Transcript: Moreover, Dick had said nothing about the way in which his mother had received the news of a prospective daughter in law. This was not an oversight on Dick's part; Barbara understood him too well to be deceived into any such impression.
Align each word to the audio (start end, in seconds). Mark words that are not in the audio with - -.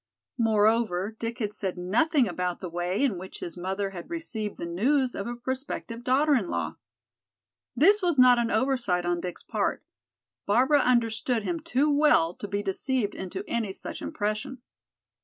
Moreover, 0.39 1.15
Dick 1.19 1.37
had 1.37 1.53
said 1.53 1.77
nothing 1.77 2.27
about 2.27 2.59
the 2.59 2.71
way 2.71 3.03
in 3.03 3.19
which 3.19 3.39
his 3.39 3.55
mother 3.55 3.91
had 3.91 4.09
received 4.09 4.57
the 4.57 4.65
news 4.65 5.13
of 5.13 5.27
a 5.27 5.35
prospective 5.35 6.03
daughter 6.03 6.33
in 6.33 6.49
law. 6.49 6.77
This 7.75 8.01
was 8.01 8.17
not 8.17 8.39
an 8.39 8.49
oversight 8.49 9.05
on 9.05 9.21
Dick's 9.21 9.43
part; 9.43 9.83
Barbara 10.47 10.79
understood 10.79 11.43
him 11.43 11.59
too 11.59 11.95
well 11.95 12.33
to 12.33 12.47
be 12.47 12.63
deceived 12.63 13.13
into 13.13 13.43
any 13.47 13.71
such 13.71 14.01
impression. 14.01 14.63